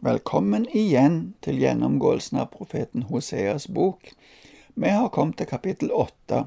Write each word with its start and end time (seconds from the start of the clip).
Velkommen 0.00 0.62
igjen 0.72 1.16
til 1.44 1.58
gjennomgåelsen 1.60 2.38
av 2.40 2.46
profeten 2.54 3.02
Hoseas 3.10 3.66
bok. 3.68 4.06
Vi 4.72 4.88
har 4.88 5.10
kommet 5.12 5.36
til 5.36 5.50
kapittel 5.50 5.92
åtte. 5.92 6.46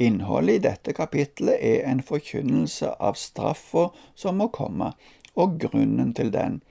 Innholdet 0.00 0.54
i 0.54 0.62
dette 0.70 0.94
kapittelet 0.96 1.60
er 1.60 1.84
en 1.90 2.00
forkynnelse 2.00 2.94
av 2.96 3.20
straffa 3.20 3.90
som 4.16 4.40
må 4.40 4.48
komme, 4.56 4.94
og 5.36 5.60
grunnen 5.60 6.16
til 6.16 6.32
den. 6.32 6.62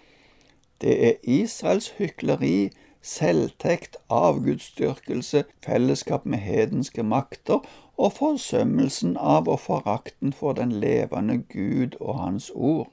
Det 0.82 0.98
er 1.12 1.22
Israels 1.22 1.94
hykleri, 2.02 2.72
selvtekt, 3.06 4.02
avgudsdyrkelse, 4.10 5.46
fellesskap 5.62 6.26
med 6.26 6.42
hedenske 6.42 7.06
makter 7.06 7.62
og 7.94 8.16
forsømmelsen 8.18 9.20
av 9.22 9.46
og 9.46 9.68
forakten 9.70 10.34
for 10.34 10.58
den 10.58 10.80
levende 10.82 11.44
Gud 11.46 12.00
og 12.00 12.24
Hans 12.26 12.50
ord. 12.56 12.88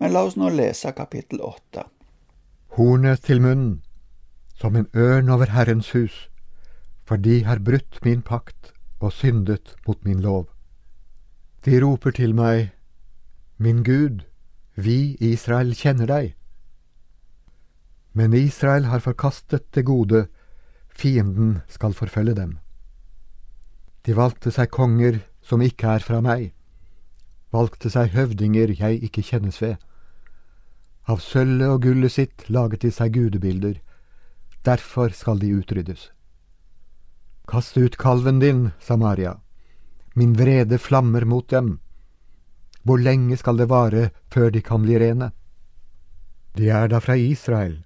Men 0.00 0.10
la 0.10 0.26
oss 0.26 0.34
nå 0.34 0.50
lese 0.50 0.90
kapittel 0.90 1.38
åtte 1.54 1.86
hornet 2.76 3.22
til 3.24 3.40
munnen, 3.40 3.82
som 4.56 4.76
en 4.76 4.88
ørn 4.96 5.30
over 5.32 5.48
Herrens 5.52 5.90
hus, 5.96 6.28
for 7.08 7.16
de 7.16 7.42
har 7.44 7.62
brutt 7.64 8.00
min 8.04 8.22
pakt 8.22 8.72
og 9.00 9.12
syndet 9.12 9.74
mot 9.86 10.04
min 10.04 10.20
lov. 10.20 10.48
De 11.64 11.80
roper 11.80 12.10
til 12.10 12.34
meg, 12.36 12.72
Min 13.58 13.82
Gud, 13.84 14.20
vi 14.74 15.16
Israel 15.20 15.72
kjenner 15.72 16.06
deg. 16.10 16.34
Men 18.12 18.34
Israel 18.36 18.90
har 18.92 19.00
forkastet 19.00 19.64
det 19.72 19.86
gode, 19.88 20.26
fienden 20.92 21.62
skal 21.68 21.96
forfølge 21.96 22.34
dem. 22.36 22.58
De 24.04 24.16
valgte 24.16 24.52
seg 24.52 24.68
konger 24.68 25.22
som 25.40 25.64
ikke 25.64 25.96
er 25.96 26.04
fra 26.04 26.20
meg, 26.20 26.52
valgte 27.52 27.88
seg 27.88 28.12
høvdinger 28.12 28.76
jeg 28.76 29.00
ikke 29.08 29.24
kjennes 29.24 29.62
ved. 29.62 29.80
Av 31.06 31.20
sølvet 31.22 31.70
og 31.70 31.82
gullet 31.86 32.12
sitt 32.12 32.48
laget 32.50 32.82
de 32.82 32.90
seg 32.90 33.14
gudebilder. 33.14 33.78
Derfor 34.66 35.12
skal 35.14 35.38
de 35.38 35.52
utryddes. 35.54 36.10
Kast 37.46 37.76
ut 37.78 37.94
kalven 37.96 38.40
din, 38.42 38.70
Samaria. 38.82 39.36
Min 40.14 40.34
vrede 40.34 40.78
flammer 40.82 41.24
mot 41.24 41.46
dem. 41.48 41.78
Hvor 42.82 42.98
lenge 42.98 43.36
skal 43.38 43.58
det 43.58 43.68
vare 43.70 44.10
før 44.34 44.50
de 44.50 44.62
kan 44.62 44.82
bli 44.82 44.98
rene? 44.98 45.30
De 46.58 46.70
er 46.70 46.88
da 46.88 46.98
fra 46.98 47.14
Israel, 47.14 47.84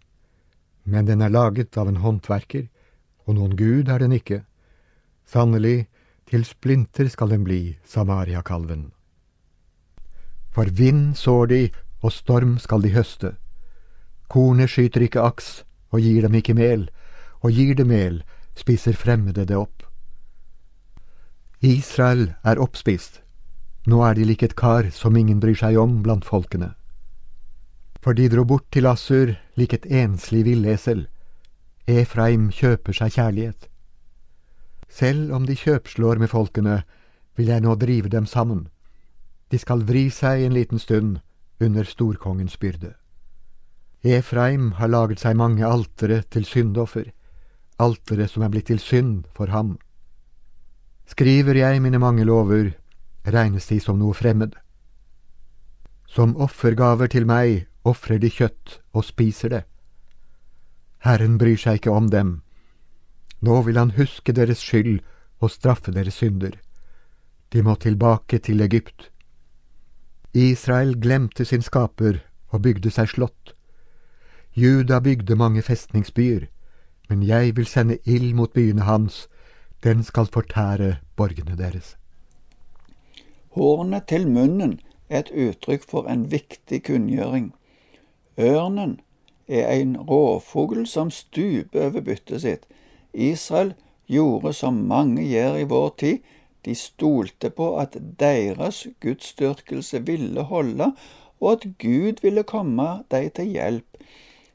men 0.85 1.05
den 1.05 1.21
er 1.21 1.33
laget 1.33 1.77
av 1.77 1.89
en 1.89 2.01
håndverker, 2.01 2.69
og 3.27 3.37
noen 3.37 3.57
gud 3.57 3.89
er 3.89 4.01
den 4.01 4.15
ikke. 4.17 4.45
Sannelig, 5.27 5.89
til 6.31 6.45
splinter 6.47 7.09
skal 7.11 7.35
den 7.35 7.45
bli, 7.45 7.77
Samaria-kalven. 7.85 8.93
For 10.55 10.71
vind 10.71 11.17
sår 11.19 11.47
de 11.51 11.61
og 12.03 12.13
storm 12.13 12.59
skal 12.59 12.83
de 12.83 12.93
høste. 12.95 13.35
Kornet 14.31 14.71
skyter 14.71 15.05
ikke 15.05 15.25
aks 15.27 15.63
og 15.91 16.01
gir 16.05 16.23
dem 16.27 16.37
ikke 16.39 16.55
mel, 16.55 16.89
og 17.43 17.53
gir 17.53 17.75
det 17.75 17.87
mel, 17.87 18.23
spiser 18.55 18.97
fremmede 18.97 19.45
det 19.49 19.57
opp. 19.59 19.83
Israel 21.61 22.35
er 22.45 22.61
oppspist, 22.63 23.21
nå 23.87 24.03
er 24.07 24.15
de 24.17 24.25
lik 24.25 24.43
et 24.43 24.57
kar 24.57 24.91
som 24.95 25.17
ingen 25.17 25.41
bryr 25.41 25.59
seg 25.59 25.77
om 25.81 25.99
blant 26.05 26.25
folkene. 26.25 26.75
For 28.01 28.17
de 28.17 28.31
dro 28.33 28.47
bort 28.49 28.69
til 28.73 28.89
Assur 28.89 29.35
lik 29.61 29.75
et 29.77 29.87
enslig 29.87 30.45
villesel, 30.47 31.07
Efraim 31.91 32.49
kjøper 32.55 32.97
seg 32.97 33.17
kjærlighet. 33.17 33.67
Selv 34.89 35.35
om 35.35 35.47
de 35.47 35.57
kjøpslår 35.57 36.21
med 36.23 36.31
folkene, 36.31 36.83
vil 37.37 37.51
jeg 37.53 37.65
nå 37.65 37.75
drive 37.75 38.09
dem 38.09 38.27
sammen. 38.27 38.69
De 39.51 39.59
skal 39.59 39.85
vri 39.89 40.09
seg 40.11 40.45
en 40.45 40.55
liten 40.55 40.79
stund, 40.79 41.19
under 41.61 41.85
storkongens 41.85 42.59
byrde. 42.61 42.95
Efraim 44.03 44.73
har 44.73 44.89
laget 44.89 45.21
seg 45.21 45.37
mange 45.37 45.67
altere 45.67 46.23
til 46.33 46.45
syndoffer, 46.49 47.11
altere 47.79 48.29
som 48.29 48.43
er 48.43 48.53
blitt 48.53 48.71
til 48.73 48.81
synd 48.81 49.27
for 49.37 49.53
ham. 49.53 49.77
Skriver 51.07 51.59
jeg 51.59 51.83
mine 51.83 51.99
mange 51.99 52.25
lover, 52.25 52.73
regnes 53.27 53.67
de 53.67 53.81
som 53.81 53.99
noe 53.99 54.15
fremmed. 54.15 54.55
Som 56.09 56.37
offergaver 56.37 57.11
til 57.13 57.27
meg 57.27 57.67
ofrer 57.85 58.19
de 58.19 58.31
kjøtt 58.31 58.81
og 58.95 59.05
spiser 59.05 59.53
det. 59.53 59.63
Herren 61.05 61.39
bryr 61.39 61.57
seg 61.61 61.81
ikke 61.81 61.93
om 61.93 62.09
dem. 62.13 62.41
Nå 63.41 63.63
vil 63.67 63.79
han 63.81 63.97
huske 63.97 64.33
deres 64.37 64.61
skyld 64.65 65.01
og 65.41 65.53
straffe 65.53 65.93
deres 65.93 66.21
synder. 66.21 66.57
De 67.53 67.63
må 67.63 67.75
tilbake 67.81 68.39
til 68.39 68.61
Egypt. 68.61 69.11
Israel 70.35 70.95
glemte 71.01 71.45
sin 71.45 71.63
skaper 71.63 72.21
og 72.51 72.63
bygde 72.63 72.91
seg 72.91 73.09
slott. 73.11 73.55
Juda 74.55 75.01
bygde 75.01 75.35
mange 75.37 75.63
festningsbyer, 75.63 76.47
men 77.09 77.23
jeg 77.27 77.57
vil 77.57 77.67
sende 77.67 77.99
ild 78.05 78.35
mot 78.35 78.53
byene 78.53 78.87
hans, 78.87 79.29
den 79.83 80.05
skal 80.05 80.27
fortære 80.27 80.97
borgene 81.17 81.57
deres. 81.59 81.97
Hornet 83.51 84.07
til 84.07 84.29
munnen 84.31 84.79
er 85.09 85.25
et 85.25 85.33
uttrykk 85.35 85.87
for 85.91 86.07
en 86.07 86.29
viktig 86.31 86.83
kunngjøring. 86.87 87.51
Ørnen 88.39 89.01
er 89.49 89.73
en 89.73 89.97
rovfugl 89.97 90.87
som 90.87 91.11
stuper 91.11 91.89
over 91.89 92.01
byttet 92.01 92.43
sitt. 92.43 92.67
Israel 93.13 93.75
gjorde 94.07 94.53
som 94.53 94.75
mange 94.75 95.27
gjør 95.27 95.59
i 95.59 95.67
vår 95.67 95.95
tid, 95.99 96.19
de 96.65 96.75
stolte 96.75 97.51
på 97.51 97.77
at 97.81 97.97
deres 98.21 98.87
gudsdyrkelse 99.01 100.07
ville 100.07 100.43
holde, 100.43 100.93
og 101.41 101.53
at 101.53 101.67
Gud 101.79 102.21
ville 102.23 102.43
komme 102.43 102.89
dem 103.11 103.31
til 103.31 103.45
hjelp. 103.45 104.01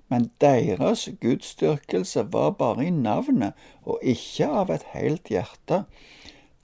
Men 0.08 0.32
deres 0.42 1.10
gudsdyrkelse 1.22 2.28
var 2.34 2.50
bare 2.50 2.86
i 2.86 2.90
navnet 2.90 3.54
og 3.84 4.00
ikke 4.02 4.48
av 4.48 4.70
et 4.70 4.86
helt 4.94 5.32
hjerte. 5.34 5.84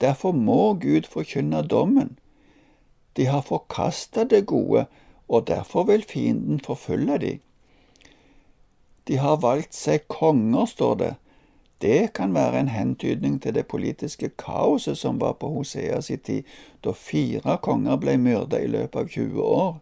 Derfor 0.00 0.32
må 0.32 0.74
Gud 0.74 1.08
forkynne 1.10 1.62
dommen. 1.66 2.18
De 3.16 3.26
har 3.26 3.42
forkasta 3.42 4.24
det 4.24 4.46
gode, 4.46 4.86
og 5.28 5.46
derfor 5.46 5.84
vil 5.84 6.04
fienden 6.08 6.60
forfølge 6.60 7.18
dem. 7.18 7.40
De 9.08 9.18
har 9.18 9.36
valgt 9.42 9.74
seg 9.74 10.06
konger, 10.08 10.66
står 10.66 10.94
det, 10.94 11.12
det 11.82 12.12
kan 12.14 12.34
være 12.34 12.60
en 12.60 12.68
hentydning 12.72 13.40
til 13.42 13.54
det 13.54 13.66
politiske 13.66 14.30
kaoset 14.38 14.98
som 14.98 15.20
var 15.20 15.32
på 15.40 15.50
Hoseas 15.50 16.10
i 16.10 16.16
tid, 16.16 16.42
da 16.84 16.94
fire 16.96 17.56
konger 17.62 17.98
ble 17.98 18.16
myrda 18.18 18.60
i 18.62 18.70
løpet 18.70 19.00
av 19.00 19.08
20 19.08 19.42
år. 19.42 19.72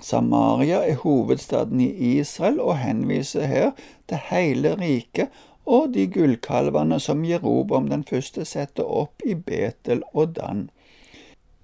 Samaria 0.00 0.80
er 0.88 1.02
hovedstaden 1.02 1.80
i 1.80 1.90
Israel 2.18 2.60
og 2.60 2.78
henviser 2.80 3.44
her 3.46 3.70
til 4.08 4.22
hele 4.30 4.74
riket 4.80 5.28
og 5.66 5.92
de 5.94 6.06
gullkalvene 6.10 6.98
som 7.00 7.24
Jerobom 7.24 7.90
den 7.90 8.04
første 8.08 8.46
setter 8.48 8.88
opp 8.88 9.22
i 9.26 9.34
Betel 9.34 10.02
og 10.14 10.34
Dan. 10.38 10.70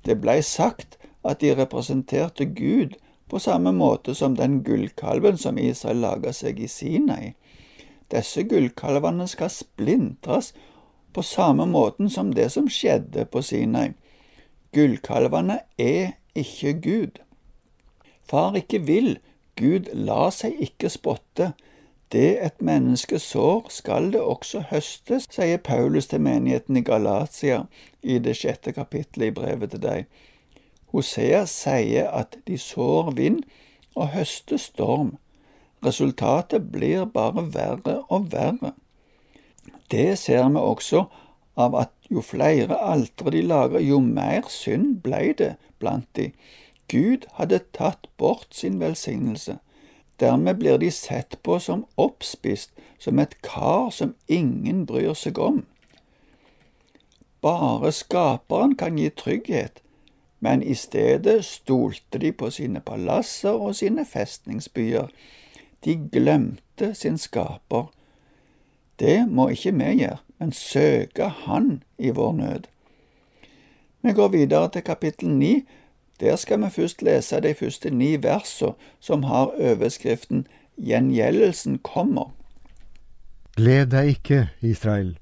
Det 0.04 0.21
blei 0.21 0.43
sagt 0.44 0.98
at 1.27 1.41
de 1.41 1.54
representerte 1.56 2.44
Gud 2.44 2.94
på 3.28 3.41
samme 3.43 3.72
måte 3.72 4.15
som 4.15 4.37
den 4.37 4.60
gullkalven 4.62 5.41
som 5.41 5.59
Israel 5.59 6.04
laga 6.04 6.33
seg 6.37 6.60
i 6.60 6.69
Sinai. 6.71 7.33
Disse 8.12 8.44
gullkalvene 8.47 9.27
skal 9.28 9.50
splintres 9.50 10.53
på 11.12 11.22
samme 11.22 11.67
måten 11.67 12.11
som 12.11 12.33
det 12.34 12.50
som 12.53 12.69
skjedde 12.71 13.25
på 13.33 13.43
Sinai. 13.43 13.94
Gullkalvene 14.77 15.61
er 15.78 16.12
ikke 16.34 16.72
Gud. 16.84 17.22
Far 18.28 18.55
ikke 18.59 18.83
vil, 18.87 19.19
Gud 19.56 19.89
lar 19.95 20.31
seg 20.34 20.59
ikke 20.61 20.91
spotte. 20.93 21.53
Det 22.12 22.37
et 22.45 22.62
menneske 22.62 23.19
sår, 23.19 23.66
skal 23.71 24.12
det 24.12 24.21
også 24.21 24.66
høstes, 24.71 25.27
sier 25.33 25.59
Paulus 25.59 26.06
til 26.06 26.21
menigheten 26.22 26.77
i 26.77 26.84
Galatia 26.87 27.65
i 28.03 28.19
det 28.22 28.37
sjette 28.39 28.72
kapittelet 28.77 29.33
i 29.33 29.34
brevet 29.34 29.72
til 29.75 29.83
deg. 29.83 30.05
Hosea 30.93 31.47
sier 31.50 32.12
at 32.15 32.37
de 32.47 32.59
sår 32.59 33.11
vind 33.16 33.43
og 33.97 34.12
høster 34.15 34.61
storm. 34.61 35.16
Resultatet 35.86 36.72
blir 36.72 37.04
bare 37.04 37.47
verre 37.54 38.00
og 38.09 38.33
verre. 38.33 38.72
Det 39.91 40.18
ser 40.18 40.48
vi 40.48 40.59
også 40.59 41.04
av 41.56 41.77
at 41.78 41.92
jo 42.10 42.22
flere 42.22 42.77
altre 42.77 43.30
de 43.30 43.42
lager, 43.42 43.80
jo 43.80 44.00
mer 44.00 44.48
synd 44.50 45.00
ble 45.03 45.33
det 45.38 45.54
blant 45.78 46.09
de. 46.16 46.33
Gud 46.88 47.27
hadde 47.38 47.65
tatt 47.74 48.09
bort 48.18 48.48
sin 48.50 48.80
velsignelse. 48.80 49.59
Dermed 50.21 50.54
blir 50.59 50.78
de 50.78 50.91
sett 50.91 51.38
på 51.42 51.59
som 51.59 51.86
oppspist, 51.97 52.71
som 52.98 53.18
et 53.18 53.42
kar 53.42 53.91
som 53.91 54.15
ingen 54.28 54.86
bryr 54.86 55.15
seg 55.15 55.39
om. 55.39 55.65
Bare 57.42 57.92
Skaperen 57.92 58.77
kan 58.77 58.97
gi 58.98 59.10
trygghet, 59.10 59.82
men 60.41 60.62
i 60.62 60.74
stedet 60.74 61.44
stolte 61.44 62.18
de 62.18 62.32
på 62.32 62.50
sine 62.50 62.80
palasser 62.80 63.53
og 63.53 63.77
sine 63.77 64.04
festningsbyer. 64.04 65.10
De 65.86 65.94
glemte 66.12 66.94
sin 66.98 67.18
skaper. 67.18 67.92
Det 68.98 69.28
må 69.30 69.48
ikke 69.54 69.71
vi 69.78 69.92
gjøre, 70.00 70.18
men 70.38 70.53
søke 70.53 71.28
Han 71.47 71.83
i 71.98 72.10
vår 72.10 72.33
nød. 72.33 72.66
Vi 74.03 74.12
går 74.12 74.28
videre 74.28 74.68
til 74.71 74.83
kapittel 74.83 75.28
ni, 75.28 75.65
Der 76.21 76.36
skal 76.36 76.60
vi 76.60 76.71
først 76.71 77.03
lese 77.03 77.41
de 77.41 77.54
første 77.54 77.91
ni 77.91 78.16
versene 78.16 78.72
som 79.00 79.22
har 79.22 79.53
overskriften 79.60 80.47
Gjengjeldelsen 80.77 81.78
kommer. 81.78 82.32
Gled 83.56 83.86
deg 83.92 84.09
ikke, 84.09 84.48
Israel, 84.60 85.18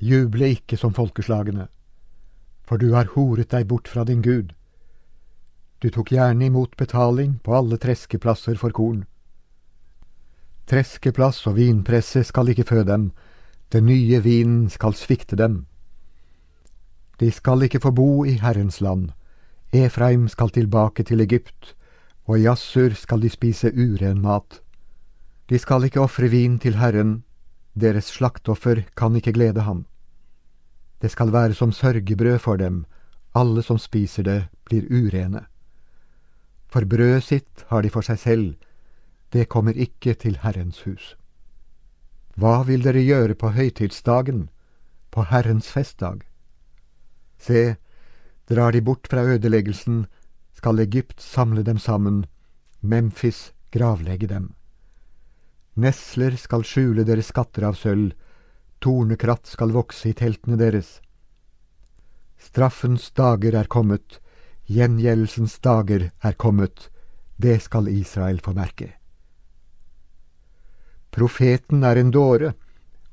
juble 0.00 0.48
ikke 0.50 0.76
som 0.76 0.94
folkeslagene, 0.94 1.66
for 2.66 2.76
du 2.76 2.92
har 2.94 3.10
horet 3.14 3.50
deg 3.50 3.68
bort 3.68 3.88
fra 3.88 4.04
din 4.04 4.22
Gud. 4.22 4.54
Du 5.82 5.90
tok 5.90 6.10
gjerne 6.10 6.46
imot 6.46 6.76
betaling 6.76 7.38
på 7.44 7.54
alle 7.54 7.78
treskeplasser 7.78 8.58
for 8.58 8.70
korn. 8.70 9.04
Treskeplass 10.66 11.44
og 11.46 11.56
vinpresse 11.60 12.24
skal 12.26 12.50
ikke 12.50 12.66
fø 12.66 12.82
dem, 12.82 13.10
den 13.72 13.86
nye 13.86 14.18
vinen 14.22 14.66
skal 14.70 14.94
svikte 14.98 15.38
dem. 15.38 15.66
De 17.20 17.30
skal 17.30 17.62
ikke 17.62 17.80
få 17.80 17.92
bo 17.94 18.24
i 18.26 18.34
Herrens 18.42 18.80
land, 18.80 19.12
Efraim 19.72 20.28
skal 20.28 20.50
tilbake 20.50 21.02
til 21.02 21.20
Egypt, 21.20 21.74
og 22.26 22.38
i 22.38 22.46
Assur 22.50 22.94
skal 22.94 23.22
de 23.22 23.30
spise 23.30 23.70
uren 23.70 24.20
mat. 24.22 24.60
De 25.50 25.58
skal 25.58 25.86
ikke 25.86 26.02
ofre 26.02 26.28
vin 26.30 26.58
til 26.58 26.78
Herren, 26.80 27.22
deres 27.74 28.10
slaktoffer 28.10 28.82
kan 28.96 29.16
ikke 29.16 29.32
glede 29.32 29.62
ham. 29.62 29.84
Det 31.02 31.10
skal 31.10 31.32
være 31.32 31.54
som 31.54 31.72
sørgebrød 31.72 32.38
for 32.38 32.56
dem, 32.56 32.84
alle 33.34 33.62
som 33.62 33.78
spiser 33.78 34.22
det, 34.22 34.40
blir 34.64 34.86
urene. 34.90 35.44
For 36.66 36.84
brødet 36.84 37.22
sitt 37.22 37.66
har 37.68 37.82
de 37.82 37.90
for 37.90 38.02
seg 38.02 38.18
selv, 38.18 38.54
det 39.32 39.48
kommer 39.48 39.76
ikke 39.76 40.14
til 40.14 40.38
Herrens 40.42 40.82
hus. 40.86 41.14
Hva 42.36 42.62
vil 42.68 42.84
dere 42.84 43.00
gjøre 43.00 43.34
på 43.34 43.54
høytidsdagen, 43.56 44.48
på 45.10 45.24
Herrens 45.30 45.70
festdag? 45.72 46.26
Se, 47.38 47.76
drar 48.48 48.72
de 48.72 48.82
bort 48.84 49.08
fra 49.08 49.24
ødeleggelsen, 49.24 50.06
skal 50.52 50.80
Egypt 50.80 51.20
samle 51.20 51.62
dem 51.62 51.78
sammen, 51.78 52.26
Memphis 52.80 53.52
gravlegge 53.72 54.28
dem. 54.28 54.52
Nesler 55.76 56.36
skal 56.40 56.64
skjule 56.64 57.04
deres 57.04 57.32
skatter 57.32 57.66
av 57.68 57.76
sølv, 57.76 58.12
tornekratt 58.80 59.48
skal 59.48 59.72
vokse 59.72 60.10
i 60.10 60.16
teltene 60.16 60.56
deres. 60.60 61.00
Straffens 62.36 63.10
dager 63.16 63.56
er 63.56 63.68
kommet, 63.72 64.20
gjengjeldelsens 64.68 65.58
dager 65.64 66.10
er 66.20 66.36
kommet, 66.36 66.88
det 67.36 67.58
skal 67.64 67.88
Israel 67.92 68.40
få 68.44 68.52
merke. 68.56 68.92
Profeten 71.16 71.84
er 71.84 71.96
en 71.96 72.10
dåre, 72.12 72.52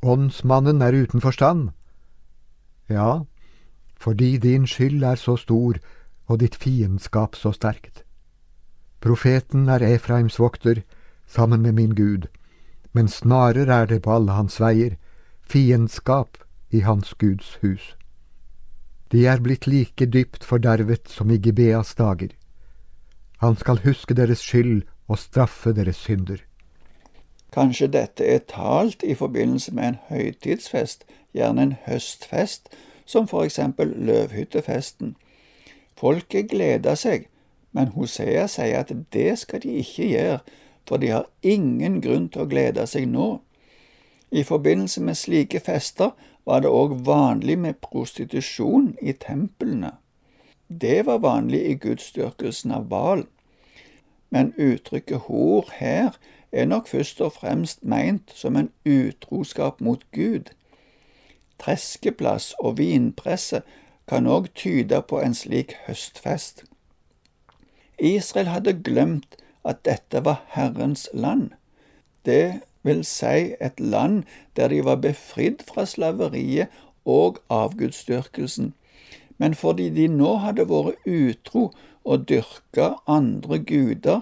åndsmannen 0.04 0.82
er 0.84 0.94
uten 0.94 1.22
forstand. 1.24 1.70
Ja, 2.92 3.24
fordi 3.96 4.38
din 4.38 4.68
skyld 4.68 5.04
er 5.08 5.16
så 5.16 5.38
stor 5.40 5.80
og 6.28 6.40
ditt 6.42 6.58
fiendskap 6.60 7.36
så 7.40 7.54
sterkt. 7.56 8.04
Profeten 9.00 9.70
er 9.70 9.84
Efraims 9.88 10.40
vokter, 10.40 10.84
sammen 11.28 11.62
med 11.62 11.72
min 11.80 11.96
Gud, 11.96 12.28
men 12.92 13.08
snarere 13.08 13.72
er 13.82 13.86
det 13.86 14.02
på 14.04 14.12
alle 14.12 14.36
hans 14.36 14.60
veier, 14.60 14.98
fiendskap 15.42 16.38
i 16.72 16.80
hans 16.84 17.14
Guds 17.14 17.58
hus. 17.62 17.96
De 19.12 19.28
er 19.28 19.40
blitt 19.40 19.68
like 19.68 20.06
dypt 20.06 20.44
fordervet 20.44 21.08
som 21.08 21.32
i 21.32 21.38
Gibeas 21.38 21.96
dager. 21.96 22.36
Han 23.40 23.56
skal 23.56 23.80
huske 23.84 24.14
deres 24.14 24.44
skyld 24.44 24.84
og 25.08 25.20
straffe 25.20 25.72
deres 25.74 25.96
synder. 25.96 26.44
Kanskje 27.54 27.88
dette 27.88 28.26
er 28.26 28.40
talt 28.50 29.04
i 29.04 29.14
forbindelse 29.14 29.74
med 29.76 29.88
en 29.88 30.00
høytidsfest, 30.10 31.06
gjerne 31.34 31.62
en 31.62 31.76
høstfest, 31.86 32.70
som 33.06 33.28
for 33.28 33.44
eksempel 33.44 33.94
løvhyttefesten. 33.98 35.16
Folket 35.98 36.50
gleder 36.50 36.96
seg, 36.96 37.28
men 37.72 37.94
Hosea 37.94 38.48
sier 38.48 38.80
at 38.82 38.92
det 39.14 39.40
skal 39.40 39.62
de 39.62 39.78
ikke 39.84 40.10
gjøre, 40.10 40.40
for 40.88 40.98
de 40.98 41.14
har 41.14 41.30
ingen 41.42 42.02
grunn 42.02 42.30
til 42.30 42.44
å 42.44 42.50
glede 42.50 42.88
seg 42.90 43.06
nå. 43.10 43.38
I 44.32 44.44
forbindelse 44.44 45.02
med 45.06 45.18
slike 45.18 45.62
fester 45.62 46.16
var 46.46 46.64
det 46.66 46.74
òg 46.74 46.98
vanlig 47.06 47.60
med 47.60 47.80
prostitusjon 47.86 48.96
i 49.02 49.14
templene. 49.14 49.94
Det 50.68 51.06
var 51.06 51.22
vanlig 51.22 51.62
i 51.70 51.76
gudsdyrkelsen 51.78 52.74
av 52.74 52.90
Baal. 52.90 53.28
Men 54.34 54.56
uttrykket 54.58 55.30
hor 55.30 55.70
her 55.78 56.18
er 56.54 56.66
nok 56.66 56.88
først 56.88 57.22
og 57.22 57.34
fremst 57.34 57.84
meint 57.84 58.32
som 58.36 58.56
en 58.56 58.70
utroskap 58.86 59.82
mot 59.82 60.04
Gud. 60.12 60.54
Treskeplass 61.60 62.54
og 62.60 62.78
vinpresse 62.78 63.64
kan 64.08 64.28
òg 64.28 64.52
tyde 64.56 65.02
på 65.10 65.20
en 65.24 65.34
slik 65.34 65.74
høstfest. 65.88 66.64
Israel 68.00 68.52
hadde 68.52 68.76
glemt 68.84 69.38
at 69.66 69.86
dette 69.86 70.26
var 70.26 70.44
Herrens 70.54 71.10
land. 71.14 71.50
Det 72.26 72.62
vil 72.84 73.04
si 73.08 73.56
et 73.62 73.80
land 73.80 74.24
der 74.56 74.68
de 74.68 74.84
var 74.86 74.96
befridd 74.96 75.64
fra 75.68 75.86
slaveriet 75.86 76.68
og 77.06 77.40
avgudsdyrkelsen. 77.50 78.74
Men 79.38 79.56
fordi 79.56 79.90
de 79.90 80.08
nå 80.08 80.36
hadde 80.44 80.68
vært 80.70 81.08
utro 81.08 81.72
og 82.04 82.28
dyrka 82.30 82.94
andre 83.08 83.60
guder, 83.60 84.22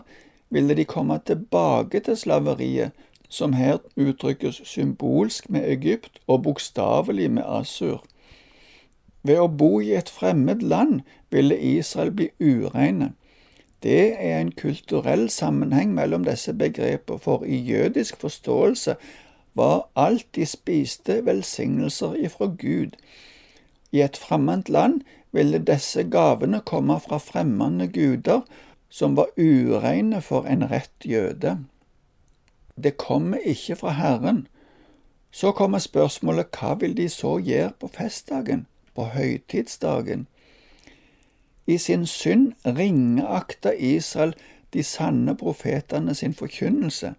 ville 0.51 0.75
de 0.75 0.85
komme 0.85 1.19
tilbake 1.25 1.99
til 1.99 2.17
slaveriet, 2.17 2.91
som 3.29 3.53
her 3.53 3.77
uttrykkes 3.95 4.61
symbolsk 4.67 5.49
med 5.49 5.69
Egypt 5.71 6.19
og 6.27 6.43
bokstavelig 6.43 7.31
med 7.31 7.43
Asur. 7.47 8.03
Ved 9.23 9.39
å 9.39 9.47
bo 9.47 9.79
i 9.79 9.93
et 9.95 10.09
fremmed 10.09 10.61
land 10.65 11.01
ville 11.31 11.55
Israel 11.55 12.11
bli 12.11 12.29
ureine. 12.41 13.13
Det 13.83 14.13
er 14.19 14.41
en 14.41 14.51
kulturell 14.51 15.29
sammenheng 15.29 15.93
mellom 15.93 16.25
disse 16.25 16.53
begreper, 16.53 17.17
for 17.17 17.45
i 17.45 17.57
jødisk 17.57 18.19
forståelse 18.21 18.95
var 19.53 19.87
alt 19.95 20.27
de 20.35 20.45
spiste, 20.45 21.21
velsignelser 21.25 22.13
ifra 22.13 22.45
Gud. 22.45 22.97
I 23.91 24.01
et 24.01 24.17
fremmed 24.17 24.69
land 24.69 25.01
ville 25.31 25.63
disse 25.65 26.03
gavene 26.03 26.61
komme 26.65 26.99
fra 26.99 27.17
fremmede 27.17 27.87
guder, 27.87 28.41
som 28.91 29.15
var 29.15 29.31
ureine 29.37 30.21
for 30.21 30.45
en 30.45 30.67
rett 30.71 31.05
jøde. 31.05 31.57
Det 32.75 32.97
kommer 32.97 33.37
ikke 33.37 33.75
fra 33.75 33.89
Herren. 33.89 34.47
Så 35.31 35.51
kommer 35.51 35.79
spørsmålet 35.79 36.51
hva 36.59 36.73
vil 36.75 36.97
de 36.97 37.07
så 37.09 37.37
gjøre 37.39 37.71
på 37.79 37.87
festdagen, 37.87 38.67
på 38.95 39.05
høytidsdagen? 39.15 40.27
I 41.67 41.77
sin 41.77 42.05
synd 42.05 42.51
ringeakta 42.65 43.71
Israel 43.77 44.33
de 44.73 44.83
sanne 44.83 45.37
profetene 45.37 46.15
sin 46.15 46.33
forkynnelse. 46.33 47.13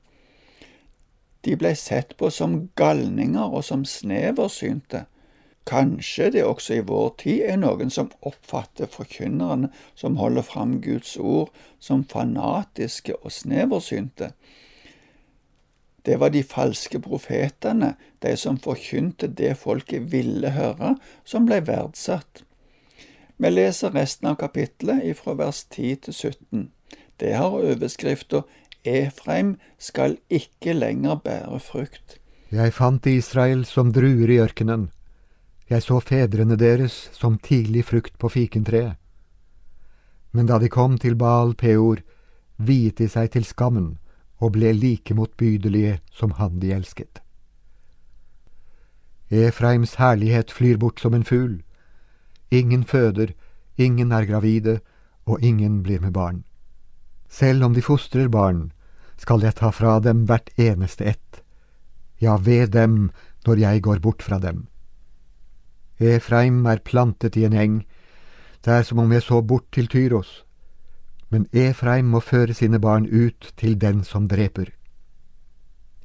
De 1.45 1.57
ble 1.57 1.73
sett 1.75 2.17
på 2.20 2.31
som 2.31 2.69
galninger 2.77 3.49
og 3.49 3.65
som 3.65 3.85
sneversynte. 3.85 5.06
Kanskje 5.67 6.31
det 6.35 6.45
også 6.45 6.75
i 6.75 6.85
vår 6.87 7.15
tid 7.23 7.45
er 7.47 7.59
noen 7.63 7.91
som 7.91 8.11
oppfatter 8.27 8.91
forkynnerne 8.91 9.71
som 9.95 10.19
holder 10.19 10.43
fram 10.43 10.81
Guds 10.83 11.17
ord, 11.17 11.53
som 11.79 12.03
fanatiske 12.05 13.15
og 13.23 13.33
sneversynte. 13.33 14.33
Det 16.03 16.19
var 16.19 16.33
de 16.35 16.43
falske 16.43 16.99
profetene, 16.99 17.95
de 18.23 18.37
som 18.37 18.59
forkynte 18.59 19.29
det 19.31 19.55
folket 19.61 20.11
ville 20.13 20.51
høre, 20.51 20.97
som 21.25 21.47
ble 21.47 21.61
verdsatt. 21.67 22.43
Vi 23.39 23.51
leser 23.51 23.95
resten 23.95 24.33
av 24.33 24.41
kapittelet 24.43 25.15
fra 25.19 25.37
vers 25.39 25.63
10 25.71 25.95
til 26.07 26.15
17. 26.15 26.67
Det 27.23 27.37
har 27.39 27.55
overskrifta 27.55 28.43
Efraim 28.85 29.57
skal 29.79 30.17
ikke 30.31 30.75
lenger 30.75 31.21
bære 31.23 31.61
frukt. 31.63 32.19
Jeg 32.51 32.75
fant 32.75 33.07
Israel 33.07 33.65
som 33.65 33.93
druer 33.95 34.31
i 34.31 34.41
ørkenen. 34.43 34.91
Jeg 35.72 35.86
så 35.86 36.02
fedrene 36.05 36.58
deres 36.60 36.94
som 37.17 37.38
tidlig 37.41 37.86
frukt 37.88 38.19
på 38.20 38.29
fikentreet. 38.29 38.98
Men 40.32 40.48
da 40.48 40.58
de 40.60 40.69
kom 40.69 40.98
til 41.00 41.17
Baal 41.17 41.55
Peor, 41.56 42.02
viet 42.60 42.98
de 43.00 43.08
seg 43.08 43.31
til 43.32 43.46
skammen 43.48 43.94
og 44.43 44.52
ble 44.56 44.74
like 44.76 45.14
motbydelige 45.17 46.00
som 46.12 46.34
han 46.36 46.58
de 46.60 46.74
elsket. 46.76 47.22
Efraims 49.32 49.94
herlighet 49.96 50.52
flyr 50.52 50.76
bort 50.76 51.00
som 51.00 51.14
en 51.17 51.24
fugl. 51.24 51.62
Ingen 52.50 52.84
føder, 52.84 53.32
ingen 53.76 54.12
er 54.12 54.29
gravide, 54.29 54.81
og 55.24 55.41
ingen 55.41 55.81
blir 55.86 56.02
med 56.05 56.12
barn. 56.12 56.43
Selv 57.29 57.64
om 57.64 57.72
de 57.72 57.81
fostrer 57.81 58.29
barn, 58.29 58.72
skal 59.17 59.41
jeg 59.41 59.56
ta 59.56 59.70
fra 59.72 60.00
dem 60.05 60.26
hvert 60.29 60.50
eneste 60.60 61.06
ett. 61.14 61.41
Ja, 62.20 62.36
ved 62.36 62.74
dem 62.76 63.08
når 63.46 63.64
jeg 63.64 63.82
går 63.88 64.05
bort 64.05 64.22
fra 64.22 64.38
dem. 64.38 64.67
Efraim 66.03 66.65
er 66.67 66.82
plantet 66.85 67.37
i 67.37 67.47
en 67.49 67.56
eng, 67.56 67.82
det 68.65 68.73
er 68.73 68.82
som 68.87 68.99
om 69.03 69.13
jeg 69.13 69.23
så 69.23 69.41
bort 69.43 69.71
til 69.73 69.89
Tyros 69.89 70.43
men 71.32 71.47
Efraim 71.56 72.11
må 72.13 72.21
føre 72.21 72.53
sine 72.53 72.79
barn 72.81 73.06
ut 73.09 73.53
til 73.56 73.79
den 73.81 74.03
som 74.05 74.27
dreper. 74.29 74.69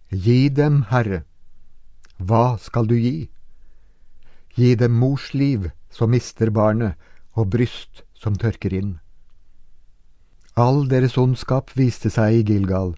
Gi 0.08 0.48
dem, 0.48 0.86
Herre, 0.88 1.26
hva 2.18 2.56
skal 2.64 2.88
du 2.88 2.96
gi? 2.96 3.28
Gi 4.56 4.70
dem 4.80 4.96
mors 4.96 5.34
liv 5.34 5.68
som 5.92 6.14
mister 6.16 6.50
barnet, 6.50 6.96
og 7.36 7.52
bryst 7.54 8.06
som 8.16 8.40
tørker 8.40 8.74
inn. 8.74 8.96
All 10.56 10.88
deres 10.90 11.18
ondskap 11.22 11.76
viste 11.78 12.10
seg 12.10 12.40
i 12.40 12.46
Gilgal, 12.48 12.96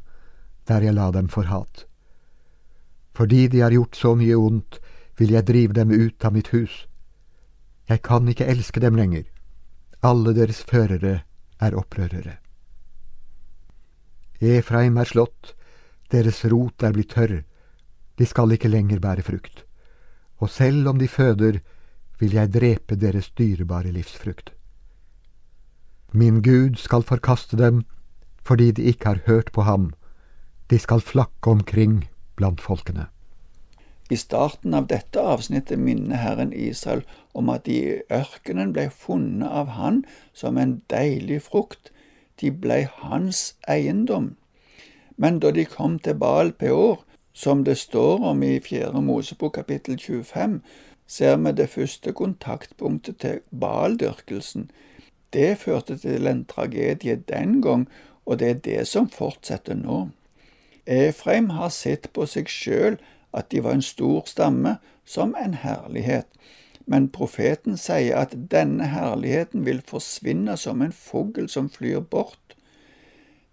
der 0.70 0.86
jeg 0.86 0.96
la 0.96 1.10
dem 1.12 1.28
for 1.34 1.50
hat. 1.50 1.88
Fordi 3.18 3.48
de 3.50 3.66
har 3.66 3.74
gjort 3.74 3.98
så 3.98 4.14
mye 4.16 4.38
ondt, 4.38 4.78
vil 5.18 5.34
jeg 5.34 5.48
drive 5.50 5.74
dem 5.74 5.92
ut 5.92 6.24
av 6.24 6.38
mitt 6.38 6.54
hus. 6.54 6.86
Jeg 7.90 8.04
kan 8.06 8.28
ikke 8.30 8.46
elske 8.46 8.80
dem 8.80 8.96
lenger. 8.96 9.24
Alle 10.06 10.36
deres 10.38 10.62
førere 10.64 11.22
er 11.60 11.76
opprørere. 11.76 12.38
Efraim 14.40 14.98
er 14.98 15.10
slått, 15.10 15.56
deres 16.14 16.44
rot 16.46 16.84
er 16.86 16.94
blitt 16.96 17.12
tørr, 17.12 17.42
de 18.20 18.28
skal 18.28 18.54
ikke 18.56 18.72
lenger 18.72 19.02
bære 19.04 19.26
frukt. 19.26 19.66
Og 20.40 20.50
selv 20.50 20.88
om 20.88 21.00
de 21.00 21.08
føder, 21.08 21.60
vil 22.20 22.34
jeg 22.36 22.54
drepe 22.54 22.96
deres 22.96 23.32
dyrebare 23.32 23.92
livsfrukt. 23.92 24.54
Min 26.12 26.42
Gud 26.42 26.76
skal 26.80 27.04
forkaste 27.04 27.58
dem 27.58 27.86
fordi 28.44 28.72
de 28.72 28.88
ikke 28.90 29.06
har 29.06 29.20
hørt 29.26 29.52
på 29.54 29.62
ham, 29.62 29.92
de 30.70 30.80
skal 30.80 31.02
flakke 31.02 31.52
omkring 31.52 32.08
blant 32.36 32.62
folkene. 32.62 33.08
I 34.10 34.18
starten 34.18 34.74
av 34.74 34.88
dette 34.90 35.22
avsnittet 35.22 35.80
minner 35.80 36.18
Herren 36.18 36.54
Israel 36.54 37.04
om 37.38 37.50
at 37.54 37.68
de 37.68 37.76
i 37.78 37.98
ørkenen 38.10 38.74
ble 38.74 38.88
funnet 38.90 39.50
av 39.62 39.76
Han 39.78 40.02
som 40.34 40.58
en 40.58 40.80
deilig 40.90 41.44
frukt. 41.46 41.92
De 42.42 42.50
ble 42.50 42.88
hans 43.04 43.54
eiendom. 43.68 44.32
Men 45.18 45.38
da 45.44 45.52
de 45.52 45.66
kom 45.70 46.00
til 46.00 46.18
Baal 46.18 46.52
Peor, 46.52 47.04
som 47.34 47.64
det 47.64 47.78
står 47.78 48.24
om 48.32 48.42
i 48.44 48.60
Fjerde 48.60 49.02
Mosebok 49.06 49.54
kapittel 49.60 50.00
25, 50.00 50.60
ser 51.08 51.38
vi 51.38 51.52
det 51.52 51.70
første 51.70 52.14
kontaktpunktet 52.14 53.18
til 53.22 53.40
Baal-dyrkelsen. 53.52 54.70
Det 55.34 55.58
førte 55.58 55.98
til 55.98 56.28
en 56.28 56.46
tragedie 56.46 57.16
den 57.30 57.62
gang, 57.62 57.86
og 58.26 58.40
det 58.40 58.50
er 58.50 58.66
det 58.66 58.88
som 58.88 59.10
fortsetter 59.10 59.78
nå. 59.78 60.08
Efraim 60.86 61.50
har 61.54 61.70
sett 61.70 62.10
på 62.14 62.26
seg 62.26 62.50
sjøl 62.50 62.98
at 63.34 63.52
de 63.52 63.64
var 63.64 63.78
en 63.78 63.82
stor 63.82 64.24
stamme, 64.26 64.78
som 65.06 65.36
en 65.46 65.54
herlighet. 65.54 66.28
Men 66.86 67.10
profeten 67.10 67.78
sier 67.78 68.18
at 68.18 68.34
denne 68.52 68.88
herligheten 68.90 69.66
vil 69.66 69.82
forsvinne 69.86 70.58
som 70.58 70.82
en 70.82 70.94
fugl 70.94 71.50
som 71.50 71.70
flyr 71.70 72.00
bort. 72.00 72.56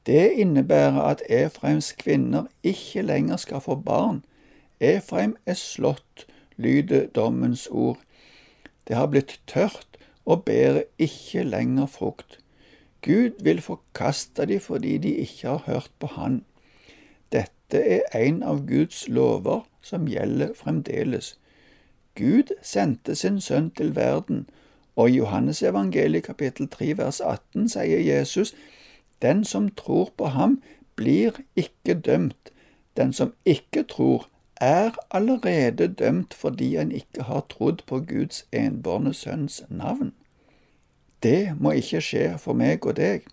Det 0.06 0.32
innebærer 0.38 1.00
at 1.02 1.22
Efraims 1.28 1.92
kvinner 1.92 2.46
ikke 2.62 3.02
lenger 3.02 3.36
skal 3.36 3.60
få 3.60 3.74
barn. 3.74 4.22
Efraim 4.80 5.36
er 5.46 5.58
slått, 5.58 6.26
lyder 6.56 7.06
dommens 7.06 7.66
ord. 7.70 7.98
Det 8.88 8.96
har 8.96 9.10
blitt 9.10 9.40
tørt 9.46 9.98
og 10.24 10.44
bærer 10.44 10.84
ikke 10.98 11.42
lenger 11.42 11.86
frukt. 11.86 12.38
Gud 13.02 13.42
vil 13.42 13.60
forkaste 13.60 14.46
dem 14.46 14.60
fordi 14.60 14.98
de 14.98 15.14
ikke 15.24 15.48
har 15.48 15.62
hørt 15.66 15.90
på 15.98 16.06
Han. 16.06 16.44
Dette 17.32 17.55
er 17.74 18.00
en 18.14 18.42
av 18.42 18.66
Guds 18.66 19.08
lover 19.08 19.66
som 19.82 20.06
gjelder 20.06 20.54
fremdeles. 20.54 21.38
Gud 22.14 22.52
sendte 22.62 23.14
sin 23.14 23.40
sønn 23.40 23.70
til 23.70 23.96
verden, 23.96 24.48
og 24.96 25.10
i 25.10 25.16
Johannes 25.16 25.62
evangeliet 25.62 26.24
kapittel 26.24 26.68
3 26.68 26.98
vers 26.98 27.20
18 27.20 27.68
sier 27.68 28.00
Jesus, 28.00 28.54
Den 29.22 29.44
som 29.44 29.68
tror 29.68 30.12
på 30.16 30.26
ham, 30.26 30.62
blir 30.96 31.32
ikke 31.56 31.94
dømt. 31.94 32.52
Den 32.96 33.12
som 33.12 33.34
ikke 33.44 33.82
tror, 33.82 34.28
er 34.56 34.90
allerede 35.10 35.88
dømt 35.88 36.34
fordi 36.34 36.74
han 36.76 36.92
ikke 36.92 37.22
har 37.22 37.40
trodd 37.40 37.82
på 37.86 38.00
Guds 38.00 38.46
enbårne 38.52 39.14
sønns 39.14 39.62
navn. 39.68 40.12
Det 41.22 41.56
må 41.60 41.70
ikke 41.70 42.00
skje 42.00 42.38
for 42.38 42.52
meg 42.52 42.86
og 42.86 42.96
deg. 42.96 43.26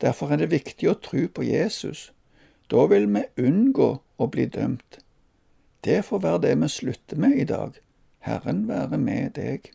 Derfor 0.00 0.30
er 0.30 0.36
det 0.36 0.50
viktig 0.50 0.90
å 0.90 0.98
tro 1.02 1.26
på 1.34 1.42
Jesus. 1.42 2.12
Da 2.70 2.86
vil 2.86 3.08
vi 3.10 3.24
unngå 3.42 3.90
å 4.16 4.26
bli 4.30 4.46
dømt. 4.46 5.00
Det 5.84 6.02
får 6.06 6.22
være 6.22 6.42
det 6.44 6.54
vi 6.60 6.68
slutter 6.70 7.18
med 7.18 7.38
i 7.40 7.46
dag. 7.48 7.74
Herren 8.22 8.66
være 8.68 8.98
med 9.00 9.32
deg. 9.34 9.72